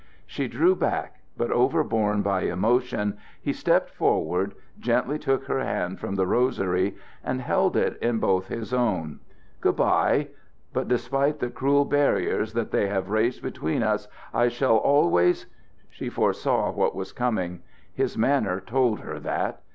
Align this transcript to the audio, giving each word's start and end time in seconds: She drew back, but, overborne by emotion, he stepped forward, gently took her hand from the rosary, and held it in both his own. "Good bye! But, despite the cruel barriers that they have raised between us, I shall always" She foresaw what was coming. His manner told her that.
She 0.25 0.47
drew 0.47 0.75
back, 0.75 1.19
but, 1.37 1.51
overborne 1.51 2.23
by 2.23 2.41
emotion, 2.45 3.19
he 3.39 3.53
stepped 3.53 3.91
forward, 3.91 4.55
gently 4.79 5.19
took 5.19 5.43
her 5.45 5.59
hand 5.59 5.99
from 5.99 6.15
the 6.15 6.25
rosary, 6.25 6.95
and 7.23 7.39
held 7.39 7.75
it 7.77 7.99
in 8.01 8.17
both 8.17 8.47
his 8.47 8.73
own. 8.73 9.19
"Good 9.59 9.75
bye! 9.75 10.29
But, 10.73 10.87
despite 10.87 11.37
the 11.37 11.51
cruel 11.51 11.85
barriers 11.85 12.53
that 12.53 12.71
they 12.71 12.87
have 12.87 13.11
raised 13.11 13.43
between 13.43 13.83
us, 13.83 14.07
I 14.33 14.47
shall 14.47 14.77
always" 14.77 15.45
She 15.91 16.09
foresaw 16.09 16.71
what 16.71 16.95
was 16.95 17.13
coming. 17.13 17.61
His 17.93 18.17
manner 18.17 18.59
told 18.59 19.01
her 19.01 19.19
that. 19.19 19.61